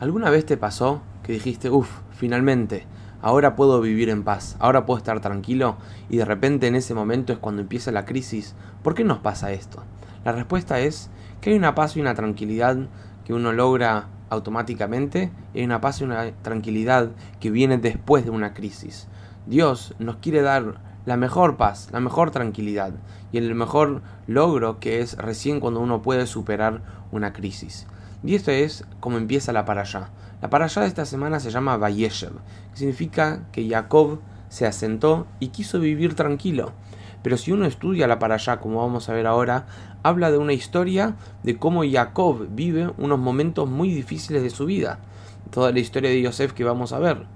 ¿Alguna 0.00 0.30
vez 0.30 0.46
te 0.46 0.56
pasó 0.56 1.02
que 1.24 1.32
dijiste, 1.32 1.70
uff, 1.70 1.90
finalmente, 2.12 2.86
ahora 3.20 3.56
puedo 3.56 3.80
vivir 3.80 4.10
en 4.10 4.22
paz, 4.22 4.54
ahora 4.60 4.86
puedo 4.86 4.98
estar 4.98 5.20
tranquilo 5.20 5.76
y 6.08 6.18
de 6.18 6.24
repente 6.24 6.68
en 6.68 6.76
ese 6.76 6.94
momento 6.94 7.32
es 7.32 7.40
cuando 7.40 7.62
empieza 7.62 7.90
la 7.90 8.04
crisis? 8.04 8.54
¿Por 8.84 8.94
qué 8.94 9.02
nos 9.02 9.18
pasa 9.18 9.50
esto? 9.50 9.82
La 10.24 10.30
respuesta 10.30 10.78
es 10.78 11.10
que 11.40 11.50
hay 11.50 11.56
una 11.56 11.74
paz 11.74 11.96
y 11.96 12.00
una 12.00 12.14
tranquilidad 12.14 12.76
que 13.24 13.34
uno 13.34 13.52
logra 13.52 14.06
automáticamente 14.30 15.32
y 15.52 15.58
hay 15.58 15.64
una 15.64 15.80
paz 15.80 16.00
y 16.00 16.04
una 16.04 16.30
tranquilidad 16.42 17.10
que 17.40 17.50
viene 17.50 17.76
después 17.76 18.24
de 18.24 18.30
una 18.30 18.54
crisis. 18.54 19.08
Dios 19.46 19.96
nos 19.98 20.18
quiere 20.18 20.42
dar 20.42 20.80
la 21.06 21.16
mejor 21.16 21.56
paz, 21.56 21.88
la 21.90 21.98
mejor 21.98 22.30
tranquilidad 22.30 22.92
y 23.32 23.38
el 23.38 23.52
mejor 23.56 24.02
logro 24.28 24.78
que 24.78 25.00
es 25.00 25.16
recién 25.16 25.58
cuando 25.58 25.80
uno 25.80 26.02
puede 26.02 26.28
superar 26.28 26.82
una 27.10 27.32
crisis. 27.32 27.88
Y 28.24 28.34
esto 28.34 28.50
es 28.50 28.84
como 29.00 29.16
empieza 29.16 29.52
la 29.52 29.64
para 29.64 29.82
allá. 29.82 30.10
La 30.42 30.50
para 30.50 30.64
allá 30.66 30.82
de 30.82 30.88
esta 30.88 31.04
semana 31.04 31.40
se 31.40 31.50
llama 31.50 31.76
Vayeshev, 31.76 32.32
que 32.72 32.78
significa 32.78 33.42
que 33.52 33.68
Jacob 33.68 34.20
se 34.48 34.66
asentó 34.66 35.26
y 35.40 35.48
quiso 35.48 35.80
vivir 35.80 36.14
tranquilo. 36.14 36.72
Pero 37.22 37.36
si 37.36 37.52
uno 37.52 37.66
estudia 37.66 38.06
la 38.06 38.18
para 38.18 38.36
allá, 38.36 38.60
como 38.60 38.80
vamos 38.80 39.08
a 39.08 39.12
ver 39.12 39.26
ahora, 39.26 39.66
habla 40.02 40.30
de 40.30 40.38
una 40.38 40.52
historia 40.52 41.16
de 41.42 41.58
cómo 41.58 41.82
Jacob 41.88 42.46
vive 42.50 42.92
unos 42.98 43.18
momentos 43.18 43.68
muy 43.68 43.92
difíciles 43.92 44.42
de 44.42 44.50
su 44.50 44.66
vida. 44.66 45.00
Toda 45.50 45.72
la 45.72 45.80
historia 45.80 46.10
de 46.10 46.22
Yosef 46.22 46.52
que 46.52 46.64
vamos 46.64 46.92
a 46.92 46.98
ver. 46.98 47.26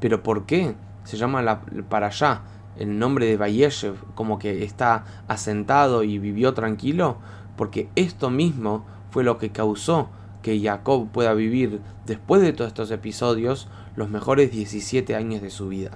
Pero 0.00 0.22
¿por 0.22 0.46
qué 0.46 0.74
se 1.04 1.16
llama 1.16 1.42
la 1.42 1.60
para 1.88 2.08
allá? 2.08 2.42
El 2.76 2.98
nombre 2.98 3.26
de 3.26 3.36
Vayeshev, 3.36 3.96
como 4.14 4.38
que 4.38 4.64
está 4.64 5.04
asentado 5.28 6.04
y 6.04 6.18
vivió 6.18 6.54
tranquilo, 6.54 7.18
porque 7.56 7.88
esto 7.96 8.30
mismo 8.30 8.86
fue 9.10 9.24
lo 9.24 9.36
que 9.38 9.50
causó 9.50 10.08
que 10.42 10.60
Jacob 10.60 11.08
pueda 11.10 11.32
vivir 11.34 11.80
después 12.06 12.42
de 12.42 12.52
todos 12.52 12.68
estos 12.68 12.90
episodios 12.90 13.68
los 13.96 14.10
mejores 14.10 14.50
17 14.50 15.14
años 15.14 15.40
de 15.40 15.50
su 15.50 15.68
vida. 15.68 15.92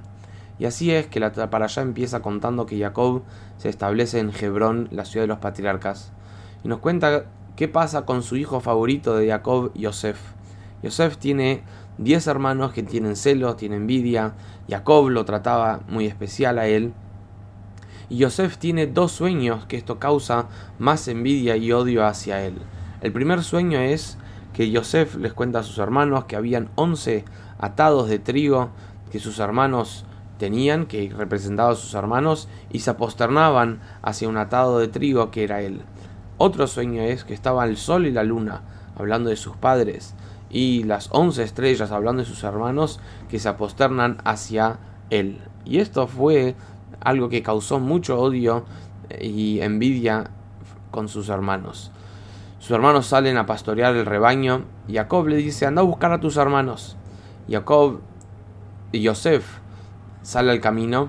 Y 0.58 0.64
así 0.64 0.90
es 0.90 1.06
que 1.06 1.20
la 1.20 1.32
allá 1.36 1.82
empieza 1.82 2.20
contando 2.20 2.64
que 2.64 2.78
Jacob 2.78 3.22
se 3.58 3.68
establece 3.68 4.20
en 4.20 4.30
Hebrón, 4.30 4.88
la 4.90 5.04
ciudad 5.04 5.24
de 5.24 5.28
los 5.28 5.38
patriarcas, 5.38 6.12
y 6.64 6.68
nos 6.68 6.78
cuenta 6.78 7.26
qué 7.56 7.68
pasa 7.68 8.06
con 8.06 8.22
su 8.22 8.36
hijo 8.36 8.60
favorito 8.60 9.16
de 9.16 9.28
Jacob, 9.28 9.72
Yosef. 9.74 10.18
Yosef 10.82 11.18
tiene 11.18 11.62
10 11.98 12.26
hermanos 12.26 12.72
que 12.72 12.82
tienen 12.82 13.16
celos, 13.16 13.56
tienen 13.56 13.82
envidia, 13.82 14.34
Jacob 14.68 15.10
lo 15.10 15.24
trataba 15.24 15.80
muy 15.88 16.06
especial 16.06 16.58
a 16.58 16.66
él, 16.66 16.94
y 18.08 18.18
Yosef 18.18 18.56
tiene 18.58 18.86
dos 18.86 19.12
sueños 19.12 19.66
que 19.66 19.76
esto 19.76 19.98
causa 19.98 20.46
más 20.78 21.08
envidia 21.08 21.56
y 21.56 21.72
odio 21.72 22.06
hacia 22.06 22.44
él. 22.44 22.54
El 23.00 23.12
primer 23.12 23.42
sueño 23.42 23.80
es 23.80 24.16
que 24.56 24.70
Yosef 24.70 25.16
les 25.16 25.34
cuenta 25.34 25.58
a 25.58 25.62
sus 25.62 25.76
hermanos 25.76 26.24
que 26.24 26.34
habían 26.34 26.70
once 26.76 27.26
atados 27.58 28.08
de 28.08 28.18
trigo 28.18 28.70
que 29.12 29.20
sus 29.20 29.38
hermanos 29.38 30.06
tenían, 30.38 30.86
que 30.86 31.12
representaba 31.14 31.72
a 31.72 31.74
sus 31.74 31.92
hermanos, 31.92 32.48
y 32.70 32.78
se 32.78 32.88
aposternaban 32.88 33.80
hacia 34.00 34.30
un 34.30 34.38
atado 34.38 34.78
de 34.78 34.88
trigo 34.88 35.30
que 35.30 35.44
era 35.44 35.60
él. 35.60 35.82
Otro 36.38 36.66
sueño 36.68 37.02
es 37.02 37.24
que 37.24 37.34
estaban 37.34 37.68
el 37.68 37.76
sol 37.76 38.06
y 38.06 38.12
la 38.12 38.24
luna, 38.24 38.62
hablando 38.96 39.28
de 39.28 39.36
sus 39.36 39.58
padres, 39.58 40.14
y 40.48 40.84
las 40.84 41.10
once 41.12 41.42
estrellas, 41.42 41.90
hablando 41.90 42.22
de 42.22 42.28
sus 42.28 42.42
hermanos, 42.42 42.98
que 43.28 43.38
se 43.38 43.50
aposternan 43.50 44.16
hacia 44.24 44.78
él. 45.10 45.38
Y 45.66 45.80
esto 45.80 46.06
fue 46.06 46.54
algo 47.00 47.28
que 47.28 47.42
causó 47.42 47.78
mucho 47.78 48.18
odio 48.18 48.64
y 49.20 49.60
envidia 49.60 50.30
con 50.90 51.08
sus 51.08 51.28
hermanos. 51.28 51.92
Sus 52.66 52.74
hermanos 52.74 53.06
salen 53.06 53.36
a 53.36 53.46
pastorear 53.46 53.94
el 53.94 54.04
rebaño. 54.04 54.64
Jacob 54.90 55.28
le 55.28 55.36
dice, 55.36 55.66
anda 55.66 55.82
a 55.82 55.84
buscar 55.84 56.10
a 56.10 56.18
tus 56.18 56.36
hermanos. 56.36 56.96
Jacob 57.48 58.00
y 58.90 59.02
Yosef 59.02 59.46
sale 60.22 60.50
al 60.50 60.60
camino. 60.60 61.08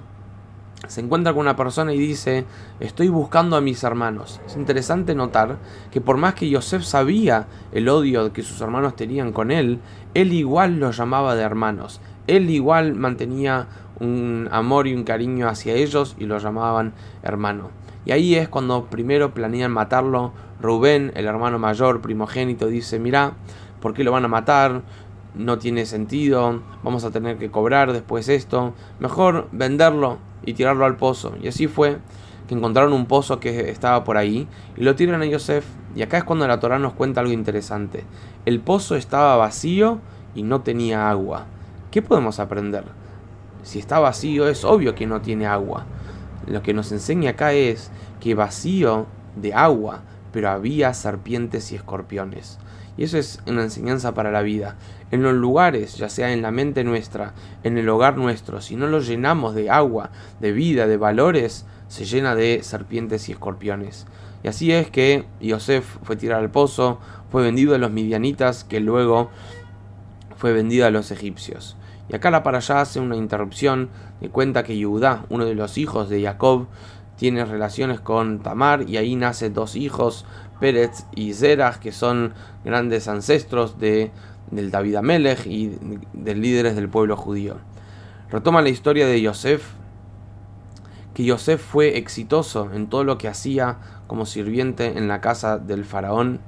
Se 0.88 1.02
encuentra 1.02 1.34
con 1.34 1.40
una 1.40 1.56
persona 1.56 1.92
y 1.94 1.98
dice, 1.98 2.46
estoy 2.80 3.10
buscando 3.10 3.56
a 3.56 3.62
mis 3.62 3.84
hermanos. 3.84 4.40
Es 4.46 4.56
interesante 4.56 5.16
notar 5.16 5.58
que 5.90 6.00
por 6.00 6.18
más 6.18 6.36
que 6.36 6.48
Yosef 6.48 6.84
sabía 6.84 7.48
el 7.72 7.90
odio 7.90 8.32
que 8.34 8.44
sus 8.44 8.62
hermanos 8.62 8.96
tenían 8.96 9.34
con 9.34 9.50
él, 9.50 9.80
él 10.14 10.34
igual 10.34 10.80
los 10.80 10.98
llamaba 10.98 11.34
de 11.34 11.42
hermanos. 11.42 12.02
Él 12.28 12.52
igual 12.52 12.94
mantenía 12.94 13.66
un 14.00 14.48
amor 14.52 14.86
y 14.86 14.94
un 14.94 15.04
cariño 15.04 15.50
hacia 15.50 15.74
ellos 15.74 16.16
y 16.20 16.28
los 16.28 16.44
llamaban 16.44 16.94
hermano. 17.24 17.72
Y 18.08 18.14
ahí 18.14 18.36
es 18.36 18.48
cuando 18.48 18.86
primero 18.86 19.34
planean 19.34 19.74
matarlo. 19.74 20.32
Rubén, 20.62 21.12
el 21.16 21.26
hermano 21.26 21.60
mayor, 21.60 22.00
primogénito, 22.00 22.68
dice, 22.68 23.00
mira, 23.00 23.34
¿por 23.82 23.94
qué 23.94 24.06
lo 24.06 24.14
van 24.14 24.24
a 24.24 24.30
matar? 24.30 24.82
No 25.36 25.58
tiene 25.58 25.86
sentido, 25.86 26.62
vamos 26.84 27.04
a 27.04 27.12
tener 27.12 27.38
que 27.38 27.52
cobrar 27.52 27.92
después 27.92 28.30
esto. 28.30 28.74
Mejor 29.02 29.50
venderlo 29.52 30.20
y 30.46 30.54
tirarlo 30.54 30.86
al 30.86 30.96
pozo. 30.96 31.34
Y 31.42 31.50
así 31.50 31.68
fue 31.68 31.98
que 32.48 32.56
encontraron 32.56 32.94
un 32.94 33.08
pozo 33.08 33.42
que 33.42 33.70
estaba 33.70 34.06
por 34.06 34.16
ahí 34.16 34.48
y 34.78 34.84
lo 34.84 34.96
tiran 34.96 35.22
a 35.22 35.26
Yosef. 35.26 35.66
Y 35.94 36.02
acá 36.02 36.20
es 36.20 36.24
cuando 36.24 36.48
la 36.48 36.62
Torah 36.62 36.80
nos 36.80 36.94
cuenta 36.94 37.20
algo 37.20 37.34
interesante. 37.34 38.06
El 38.46 38.62
pozo 38.62 38.96
estaba 38.96 39.36
vacío 39.36 40.00
y 40.34 40.44
no 40.44 40.62
tenía 40.62 41.10
agua. 41.10 41.46
¿Qué 41.92 42.02
podemos 42.02 42.40
aprender? 42.40 42.86
Si 43.64 43.80
está 43.80 44.00
vacío 44.00 44.48
es 44.48 44.64
obvio 44.64 44.96
que 44.96 45.06
no 45.06 45.20
tiene 45.20 45.46
agua. 45.46 45.86
Lo 46.48 46.64
que 46.64 46.74
nos 46.74 46.92
enseña 46.92 47.32
acá 47.32 47.54
es 47.54 47.92
que 48.20 48.36
vacío 48.36 49.06
de 49.36 49.54
agua, 49.54 50.02
pero 50.32 50.50
había 50.50 50.94
serpientes 50.94 51.72
y 51.72 51.76
escorpiones. 51.76 52.58
Y 52.98 53.04
eso 53.04 53.18
es 53.18 53.42
una 53.46 53.64
enseñanza 53.64 54.14
para 54.14 54.32
la 54.32 54.42
vida. 54.42 54.76
En 55.12 55.22
los 55.22 55.34
lugares, 55.34 55.98
ya 55.98 56.10
sea 56.10 56.34
en 56.34 56.42
la 56.42 56.52
mente 56.52 56.84
nuestra, 56.84 57.34
en 57.64 57.78
el 57.78 57.88
hogar 57.90 58.18
nuestro, 58.18 58.60
si 58.60 58.76
no 58.76 58.88
lo 58.88 59.00
llenamos 59.00 59.54
de 59.54 59.70
agua, 59.70 60.10
de 60.40 60.52
vida, 60.52 60.88
de 60.88 60.98
valores, 60.98 61.66
se 61.88 62.06
llena 62.06 62.34
de 62.34 62.62
serpientes 62.64 63.30
y 63.30 63.34
escorpiones. 63.34 64.08
Y 64.44 64.48
así 64.48 64.72
es 64.72 64.90
que 64.90 65.26
Yosef 65.40 65.98
fue 66.04 66.16
tirado 66.16 66.42
al 66.42 66.50
pozo, 66.50 67.00
fue 67.30 67.44
vendido 67.44 67.76
a 67.76 67.78
los 67.78 67.92
midianitas, 67.92 68.64
que 68.64 68.80
luego 68.80 69.30
fue 70.36 70.54
vendido 70.54 70.88
a 70.88 70.92
los 70.92 71.12
egipcios. 71.12 71.78
Y 72.10 72.16
acá 72.16 72.32
la 72.32 72.44
para 72.44 72.60
allá 72.60 72.82
hace 72.82 73.00
una 73.00 73.16
interrupción 73.16 73.90
y 74.22 74.30
cuenta 74.30 74.64
que 74.64 74.82
Judá, 74.82 75.26
uno 75.30 75.46
de 75.46 75.56
los 75.56 75.78
hijos 75.78 76.10
de 76.10 76.22
Jacob, 76.22 76.68
tiene 77.18 77.44
relaciones 77.46 78.00
con 78.00 78.40
Tamar 78.40 78.88
y 78.88 78.98
ahí 78.98 79.16
nace 79.16 79.50
dos 79.50 79.76
hijos, 79.76 80.26
Pérez 80.60 81.06
y 81.16 81.34
Zerah, 81.34 81.80
que 81.80 81.92
son 81.92 82.34
grandes 82.64 83.08
ancestros 83.08 83.80
de, 83.80 84.12
del 84.52 84.72
David 84.72 84.96
Amelech 84.96 85.46
y 85.46 85.78
de 86.14 86.36
líderes 86.36 86.76
del 86.76 86.90
pueblo 86.90 87.18
judío. 87.18 87.58
Retoma 88.30 88.62
la 88.62 88.70
historia 88.70 89.08
de 89.08 89.22
Yosef, 89.22 89.74
que 91.14 91.26
Yosef 91.26 91.62
fue 91.62 91.98
exitoso 91.98 92.72
en 92.74 92.88
todo 92.88 93.04
lo 93.04 93.18
que 93.18 93.28
hacía 93.28 93.78
como 94.06 94.26
sirviente 94.26 94.98
en 94.98 95.08
la 95.08 95.20
casa 95.20 95.58
del 95.58 95.86
faraón. 95.86 96.40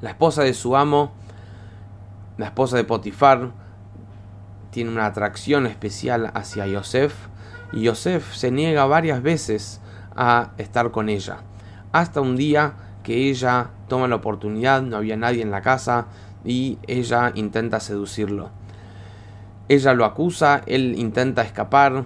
La 0.00 0.10
esposa 0.10 0.42
de 0.42 0.54
su 0.54 0.76
amo, 0.76 1.12
la 2.36 2.46
esposa 2.46 2.76
de 2.76 2.84
Potifar, 2.84 3.52
tiene 4.70 4.90
una 4.90 5.06
atracción 5.06 5.66
especial 5.66 6.30
hacia 6.34 6.66
Yosef 6.66 7.14
y 7.72 7.82
Yosef 7.82 8.34
se 8.34 8.50
niega 8.50 8.86
varias 8.86 9.22
veces 9.22 9.80
a 10.14 10.52
estar 10.58 10.90
con 10.90 11.08
ella. 11.08 11.38
Hasta 11.92 12.20
un 12.20 12.36
día 12.36 12.74
que 13.02 13.30
ella 13.30 13.70
toma 13.88 14.08
la 14.08 14.16
oportunidad, 14.16 14.82
no 14.82 14.96
había 14.96 15.16
nadie 15.16 15.42
en 15.42 15.50
la 15.50 15.62
casa 15.62 16.06
y 16.44 16.78
ella 16.86 17.32
intenta 17.34 17.80
seducirlo. 17.80 18.50
Ella 19.68 19.94
lo 19.94 20.04
acusa, 20.04 20.62
él 20.66 20.94
intenta 20.98 21.42
escapar 21.42 22.04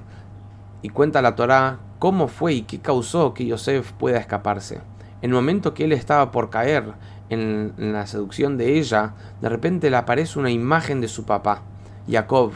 y 0.83 0.89
cuenta 0.89 1.23
la 1.23 1.37
Torá 1.37 1.79
cómo 1.99 2.27
fue 2.27 2.55
y 2.55 2.63
qué 2.63 2.81
causó 2.81 3.35
que 3.35 3.47
Yosef 3.47 3.93
pueda 3.93 4.19
escaparse. 4.19 4.81
En 5.23 5.31
el 5.31 5.35
momento 5.35 5.73
que 5.73 5.85
él 5.85 5.93
estaba 5.93 6.33
por 6.33 6.51
caer 6.51 6.95
en, 7.29 7.73
en 7.79 7.93
la 7.93 8.07
seducción 8.07 8.57
de 8.57 8.79
ella, 8.79 9.15
de 9.41 9.49
repente 9.49 9.91
le 9.91 9.97
aparece 9.97 10.39
una 10.41 10.51
imagen 10.51 11.01
de 11.01 11.07
su 11.07 11.25
papá. 11.25 11.63
Jacob. 12.09 12.53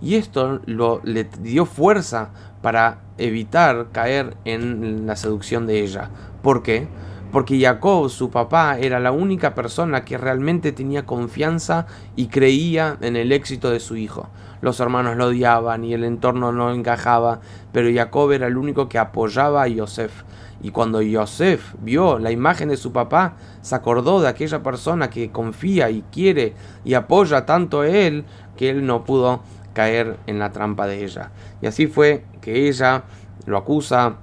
Y 0.00 0.16
esto 0.16 0.60
lo, 0.66 1.00
le 1.04 1.24
dio 1.24 1.64
fuerza 1.64 2.30
para 2.62 2.98
evitar 3.18 3.88
caer 3.92 4.36
en 4.44 5.06
la 5.06 5.16
seducción 5.16 5.66
de 5.66 5.80
ella. 5.82 6.10
¿Por 6.42 6.62
qué? 6.62 6.88
Porque 7.36 7.60
Jacob, 7.60 8.08
su 8.08 8.30
papá, 8.30 8.78
era 8.78 8.98
la 8.98 9.12
única 9.12 9.54
persona 9.54 10.06
que 10.06 10.16
realmente 10.16 10.72
tenía 10.72 11.04
confianza 11.04 11.86
y 12.16 12.28
creía 12.28 12.96
en 13.02 13.14
el 13.14 13.30
éxito 13.30 13.70
de 13.70 13.78
su 13.78 13.96
hijo. 13.96 14.30
Los 14.62 14.80
hermanos 14.80 15.18
lo 15.18 15.26
odiaban 15.26 15.84
y 15.84 15.92
el 15.92 16.04
entorno 16.04 16.50
no 16.50 16.72
encajaba, 16.72 17.40
pero 17.72 17.90
Jacob 17.94 18.32
era 18.32 18.46
el 18.46 18.56
único 18.56 18.88
que 18.88 18.98
apoyaba 18.98 19.64
a 19.64 19.68
Yosef. 19.68 20.22
Y 20.62 20.70
cuando 20.70 21.02
Yosef 21.02 21.74
vio 21.82 22.18
la 22.18 22.30
imagen 22.30 22.70
de 22.70 22.78
su 22.78 22.90
papá, 22.90 23.34
se 23.60 23.74
acordó 23.74 24.22
de 24.22 24.28
aquella 24.28 24.62
persona 24.62 25.10
que 25.10 25.30
confía 25.30 25.90
y 25.90 26.04
quiere 26.10 26.54
y 26.86 26.94
apoya 26.94 27.44
tanto 27.44 27.82
a 27.82 27.86
él 27.86 28.24
que 28.56 28.70
él 28.70 28.86
no 28.86 29.04
pudo 29.04 29.42
caer 29.74 30.16
en 30.26 30.38
la 30.38 30.52
trampa 30.52 30.86
de 30.86 31.04
ella. 31.04 31.32
Y 31.60 31.66
así 31.66 31.86
fue 31.86 32.24
que 32.40 32.66
ella 32.66 33.04
lo 33.44 33.58
acusa, 33.58 34.20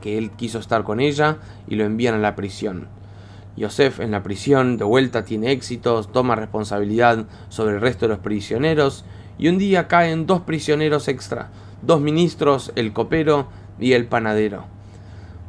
que 0.00 0.18
él 0.18 0.30
quiso 0.30 0.58
estar 0.58 0.82
con 0.82 1.00
ella 1.00 1.38
y 1.68 1.76
lo 1.76 1.84
envían 1.84 2.14
a 2.14 2.18
la 2.18 2.36
prisión. 2.36 2.88
Yosef 3.56 4.00
en 4.00 4.10
la 4.10 4.22
prisión 4.22 4.76
de 4.76 4.84
vuelta 4.84 5.24
tiene 5.24 5.52
éxitos, 5.52 6.12
toma 6.12 6.34
responsabilidad 6.34 7.26
sobre 7.48 7.74
el 7.74 7.80
resto 7.80 8.06
de 8.06 8.14
los 8.14 8.20
prisioneros 8.20 9.04
y 9.38 9.48
un 9.48 9.58
día 9.58 9.88
caen 9.88 10.26
dos 10.26 10.40
prisioneros 10.40 11.08
extra, 11.08 11.50
dos 11.82 12.00
ministros, 12.00 12.72
el 12.76 12.92
copero 12.92 13.48
y 13.78 13.92
el 13.92 14.06
panadero. 14.06 14.64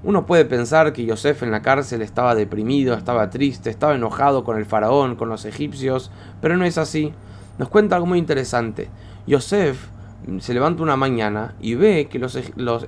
Uno 0.04 0.26
puede 0.26 0.46
pensar 0.46 0.94
que 0.94 1.06
Yosef 1.06 1.44
en 1.44 1.52
la 1.52 1.62
cárcel 1.62 2.02
estaba 2.02 2.34
deprimido, 2.34 2.96
estaba 2.96 3.30
triste, 3.30 3.70
estaba 3.70 3.94
enojado 3.94 4.44
con 4.44 4.58
el 4.58 4.66
faraón, 4.66 5.16
con 5.16 5.30
los 5.30 5.46
egipcios, 5.46 6.10
pero 6.42 6.58
no 6.58 6.66
es 6.66 6.80
así. 6.80 7.14
Nos 7.60 7.70
cuenta 7.70 7.98
algo 7.98 8.08
muy 8.08 8.18
interesante. 8.18 8.90
Yosef 9.28 9.88
se 10.40 10.54
levanta 10.54 10.82
una 10.82 10.96
mañana 10.96 11.54
y 11.62 11.76
ve 11.76 12.08
que 12.10 12.18
los, 12.18 12.36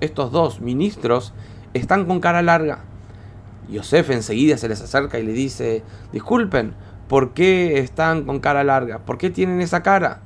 estos 0.02 0.32
dos 0.32 0.60
ministros 0.62 1.34
están 1.74 2.06
con 2.06 2.20
cara 2.20 2.42
larga. 2.42 2.80
Yosef 3.70 4.10
enseguida 4.10 4.58
se 4.58 4.70
les 4.70 4.82
acerca 4.82 5.20
y 5.20 5.24
le 5.24 5.34
dice, 5.34 5.84
disculpen, 6.12 6.74
¿por 7.08 7.34
qué 7.34 7.80
están 7.80 8.24
con 8.24 8.40
cara 8.40 8.64
larga? 8.64 9.00
¿Por 9.00 9.18
qué 9.18 9.30
tienen 9.30 9.62
esa 9.62 9.84
cara? 9.84 10.22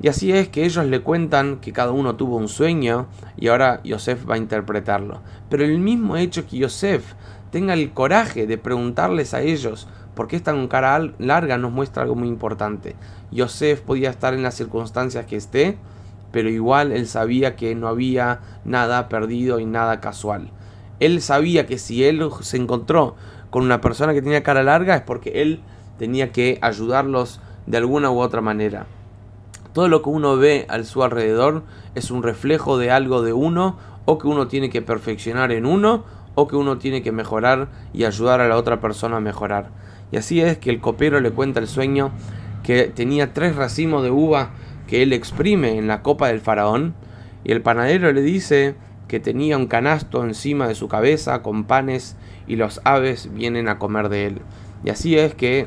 Y 0.00 0.08
así 0.08 0.32
es 0.32 0.48
que 0.48 0.64
ellos 0.64 0.84
le 0.86 1.00
cuentan 1.00 1.60
que 1.60 1.72
cada 1.72 1.92
uno 1.92 2.16
tuvo 2.16 2.36
un 2.36 2.48
sueño 2.48 3.06
y 3.36 3.48
ahora 3.48 3.80
Yosef 3.84 4.28
va 4.28 4.34
a 4.34 4.38
interpretarlo. 4.38 5.20
Pero 5.48 5.64
el 5.64 5.78
mismo 5.78 6.16
hecho 6.16 6.46
que 6.46 6.58
Yosef 6.58 7.14
tenga 7.52 7.74
el 7.74 7.92
coraje 7.92 8.48
de 8.48 8.58
preguntarles 8.58 9.32
a 9.32 9.42
ellos 9.42 9.86
por 10.16 10.26
qué 10.26 10.36
están 10.36 10.56
con 10.56 10.68
cara 10.68 10.98
larga 11.18 11.56
nos 11.56 11.70
muestra 11.70 12.02
algo 12.02 12.16
muy 12.16 12.28
importante. 12.28 12.96
Yosef 13.30 13.80
podía 13.80 14.10
estar 14.10 14.34
en 14.34 14.42
las 14.42 14.54
circunstancias 14.54 15.26
que 15.26 15.36
esté, 15.36 15.78
pero 16.32 16.50
igual 16.50 16.90
él 16.92 17.06
sabía 17.06 17.54
que 17.54 17.74
no 17.74 17.88
había 17.88 18.40
nada 18.64 19.08
perdido 19.08 19.60
y 19.60 19.66
nada 19.66 20.00
casual. 20.00 20.50
Él 20.98 21.20
sabía 21.20 21.66
que 21.66 21.78
si 21.78 22.04
él 22.04 22.28
se 22.40 22.56
encontró 22.56 23.14
con 23.50 23.62
una 23.62 23.80
persona 23.80 24.14
que 24.14 24.22
tenía 24.22 24.42
cara 24.42 24.62
larga 24.62 24.96
es 24.96 25.02
porque 25.02 25.42
él 25.42 25.60
tenía 25.98 26.32
que 26.32 26.58
ayudarlos 26.62 27.40
de 27.66 27.76
alguna 27.76 28.10
u 28.10 28.18
otra 28.18 28.40
manera. 28.40 28.86
Todo 29.72 29.88
lo 29.88 30.02
que 30.02 30.10
uno 30.10 30.36
ve 30.36 30.66
a 30.68 30.82
su 30.84 31.02
alrededor 31.02 31.62
es 31.94 32.10
un 32.10 32.22
reflejo 32.22 32.78
de 32.78 32.90
algo 32.90 33.22
de 33.22 33.32
uno 33.32 33.76
o 34.04 34.18
que 34.18 34.26
uno 34.26 34.48
tiene 34.48 34.70
que 34.70 34.82
perfeccionar 34.82 35.52
en 35.52 35.66
uno 35.66 36.04
o 36.34 36.48
que 36.48 36.56
uno 36.56 36.78
tiene 36.78 37.02
que 37.02 37.12
mejorar 37.12 37.68
y 37.92 38.04
ayudar 38.04 38.40
a 38.40 38.48
la 38.48 38.56
otra 38.56 38.80
persona 38.80 39.18
a 39.18 39.20
mejorar. 39.20 39.70
Y 40.10 40.16
así 40.16 40.40
es 40.40 40.58
que 40.58 40.70
el 40.70 40.80
copero 40.80 41.20
le 41.20 41.30
cuenta 41.30 41.60
el 41.60 41.68
sueño 41.68 42.10
que 42.62 42.84
tenía 42.84 43.32
tres 43.32 43.56
racimos 43.56 44.02
de 44.02 44.10
uva 44.10 44.50
que 44.92 45.02
él 45.02 45.14
exprime 45.14 45.78
en 45.78 45.86
la 45.86 46.02
copa 46.02 46.28
del 46.28 46.42
faraón 46.42 46.92
y 47.44 47.52
el 47.52 47.62
panadero 47.62 48.12
le 48.12 48.20
dice 48.20 48.74
que 49.08 49.20
tenía 49.20 49.56
un 49.56 49.66
canasto 49.66 50.22
encima 50.22 50.68
de 50.68 50.74
su 50.74 50.86
cabeza 50.86 51.40
con 51.40 51.64
panes 51.64 52.14
y 52.46 52.56
los 52.56 52.82
aves 52.84 53.32
vienen 53.32 53.70
a 53.70 53.78
comer 53.78 54.10
de 54.10 54.26
él. 54.26 54.42
Y 54.84 54.90
así 54.90 55.16
es 55.16 55.34
que 55.34 55.66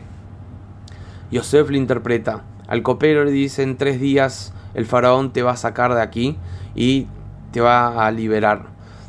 Yosef 1.32 1.72
le 1.72 1.80
interpreta 1.80 2.44
al 2.68 2.84
copero 2.84 3.26
le 3.26 3.32
dice 3.32 3.64
en 3.64 3.78
tres 3.78 4.00
días 4.00 4.54
el 4.76 4.86
faraón 4.86 5.34
te 5.34 5.42
va 5.42 5.54
a 5.54 5.58
sacar 5.58 5.96
de 5.96 6.04
aquí 6.04 6.38
y 6.76 7.08
te 7.52 7.62
va 7.62 8.06
a 8.06 8.12
liberar. 8.12 8.68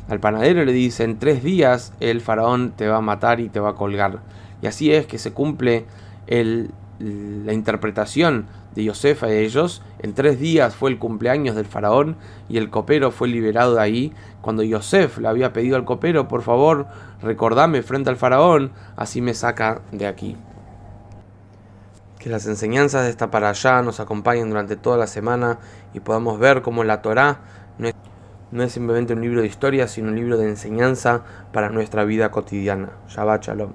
Al 0.09 0.19
panadero 0.19 0.65
le 0.65 0.73
dice 0.73 1.03
en 1.03 1.19
tres 1.19 1.43
días 1.43 1.93
el 1.99 2.21
faraón 2.21 2.71
te 2.71 2.87
va 2.87 2.97
a 2.97 3.01
matar 3.01 3.39
y 3.39 3.49
te 3.49 3.59
va 3.59 3.69
a 3.69 3.75
colgar. 3.75 4.21
Y 4.63 4.65
así 4.65 4.91
es 4.91 5.05
que 5.05 5.19
se 5.19 5.31
cumple 5.31 5.85
el, 6.25 6.71
la 6.99 7.53
interpretación 7.53 8.47
de 8.75 8.83
Yosef 8.83 9.23
a 9.23 9.29
ellos. 9.29 9.81
En 9.99 10.13
tres 10.13 10.39
días 10.39 10.75
fue 10.75 10.89
el 10.89 10.99
cumpleaños 10.99 11.55
del 11.55 11.65
faraón 11.65 12.17
y 12.49 12.57
el 12.57 12.69
copero 12.69 13.11
fue 13.11 13.27
liberado 13.27 13.75
de 13.75 13.81
ahí. 13.81 14.13
Cuando 14.41 14.63
Yosef 14.63 15.17
le 15.19 15.27
había 15.27 15.53
pedido 15.53 15.75
al 15.75 15.85
copero, 15.85 16.27
por 16.27 16.41
favor, 16.41 16.87
recordame 17.21 17.81
frente 17.81 18.09
al 18.09 18.17
faraón, 18.17 18.71
así 18.95 19.21
me 19.21 19.33
saca 19.33 19.81
de 19.91 20.07
aquí. 20.07 20.37
Que 22.19 22.29
las 22.29 22.47
enseñanzas 22.47 23.03
de 23.03 23.09
esta 23.09 23.29
para 23.29 23.49
allá 23.49 23.81
nos 23.81 23.99
acompañen 23.99 24.49
durante 24.49 24.75
toda 24.75 24.97
la 24.97 25.07
semana 25.07 25.59
y 25.93 25.99
podamos 25.99 26.39
ver 26.39 26.61
cómo 26.61 26.83
la 26.83 27.01
Torá 27.01 27.39
no 27.77 27.87
es, 27.87 27.95
no 28.51 28.63
es 28.63 28.71
simplemente 28.71 29.13
un 29.13 29.21
libro 29.21 29.41
de 29.41 29.47
historia, 29.47 29.87
sino 29.87 30.09
un 30.09 30.15
libro 30.15 30.37
de 30.37 30.49
enseñanza 30.49 31.23
para 31.51 31.69
nuestra 31.69 32.05
vida 32.05 32.31
cotidiana. 32.31 32.89
Shabbat 33.07 33.45
Shalom. 33.45 33.73